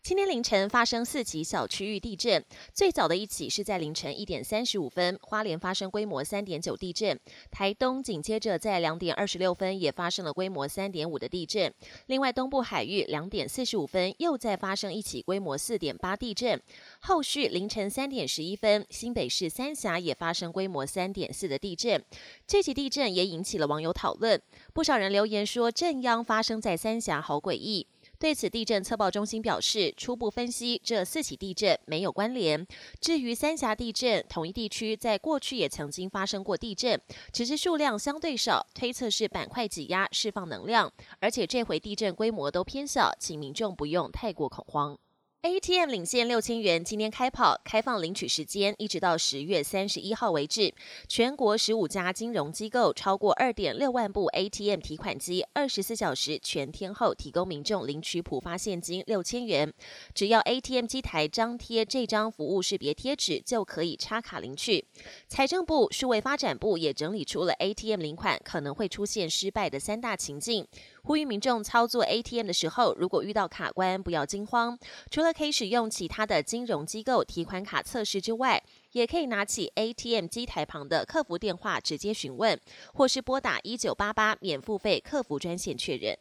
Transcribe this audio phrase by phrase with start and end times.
[0.00, 2.42] 今天凌晨发生四起小区域地震，
[2.72, 7.14] 最早的一起是在凌晨一点三十五分，花莲发生规模三点九地震；
[7.50, 11.72] 台东紧接着在两点二十六分也发生了规模三点五的地震。
[12.06, 16.58] 另外，东部海域两点四十五分又再发生一起规模四点八地震。
[17.00, 22.02] 后续凌晨三点十一分，新北市三峡也发生规模三点四的地震。
[22.46, 24.40] 这起地震也引起了网友讨论，
[24.72, 27.86] 不少人留言说震央发生在三峡，好诡异。
[28.20, 32.66] 对此，地震测报中心表示，初步分析这四起地震没有关联。
[33.00, 37.00] 至于三峡地震，同一地区在过去也曾经发生过地震，
[37.32, 44.98] 只是数量相对少，推测是板块挤压释放能量，而且这回地震规模都偏小，请民众不用太过恐慌。
[45.48, 50.74] ATM 领现六千元，今天开跑，开放领取时间一直到十月三十一号为止。
[51.08, 59.72] 全国十五家金融机构超过二点六万部 ATM 提款机，二十四小时全天候提供民众领取普发现金六千元。
[60.14, 64.84] 只要 ATM 机台张贴这张服务识别贴纸，就可以插卡领取。
[65.28, 70.66] 财政部数位发展部也整理出了 ATM 领款可能会出现失败的三大情境。
[71.08, 74.78] 呼吁民众操作 ATM 的时候，如果遇到卡关，不要惊慌。
[75.10, 82.60] 除了可以使用其他的金融机构提款卡测试之外，也可以拿起 ATM 机台旁的客服电话直接询问，
[82.92, 86.14] 或是拨打一九八八免付费客服专线确认。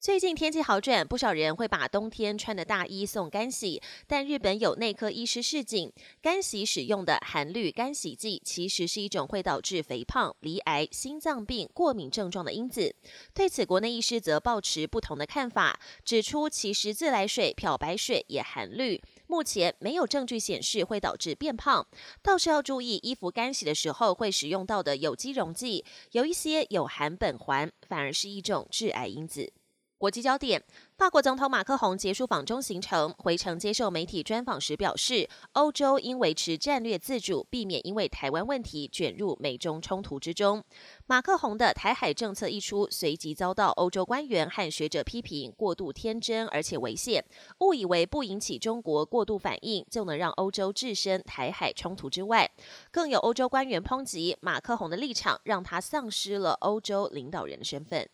[0.00, 3.82] 最近天气好转，不少人会把冬天穿的大衣送干洗。
[4.06, 12.94] 但日本有内科医师示警，干洗使用的含氯干洗剂其实是一种会导致肥胖、离癌、心脏病、过敏症状的因子。
[13.34, 21.84] 对此，国内医师则抱持不同的看法，指出其实自来水、漂白水也含氯，目前没有证据显示会导致变胖。
[22.22, 29.52] 倒是要注意衣服干洗的时候会使用到的有机溶剂，有一些有含苯环，反而是一种致癌因子。
[29.98, 30.62] 国际焦点：
[30.96, 40.62] 法国总统马克宏结束访中行程，回程接受媒体专访时表示，欧洲应维持战略自主，避免因为台湾问题卷入美中冲突之中。
[41.06, 47.24] 马克宏的台海政策一出，随即遭到欧洲官员和学者批评过度天真，而且危险，
[47.58, 52.48] 误以为不引起中国过度反应就能让欧洲置身台海冲突之外。
[52.92, 58.08] 更有欧洲官员抨击马克宏的立场，让他丧失了欧洲领导人的身份。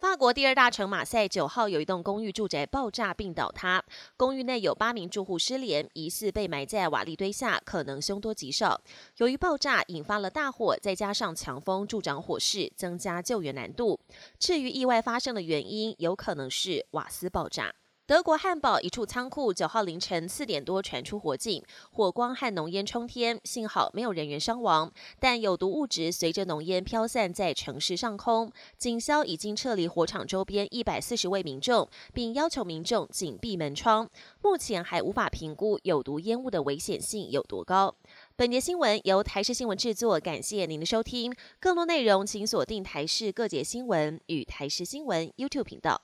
[0.00, 3.84] 法国第二大城马赛九号有一栋公寓住宅爆炸并倒塌，
[4.16, 8.80] 公寓内有八名住户失联，疑似被埋在瓦砾堆下，可能凶多吉少。
[9.18, 14.00] 由于爆炸引发了大火，再加上强风助长火势，增加救援难度。
[14.38, 17.74] 至于意外发生的原因，有可能是瓦斯爆炸。
[18.10, 21.62] 德国汉堡一处仓库九号凌晨四点多传出火警，
[21.92, 28.50] 火光和浓烟冲天，幸好没有人员伤亡，但有毒物质随着浓烟飘散在城市上空。
[28.76, 34.10] 警消已经撤离火场周边一百四十位民众，并要求民众紧闭门窗。
[34.42, 37.94] 目前还无法评估有毒烟雾的危险性有多高。
[38.34, 41.32] 本节新闻由台视新闻制作，感谢您的收听。
[41.60, 46.02] 更多内容请锁定台视各节新闻与台视新闻 YouTube 频道。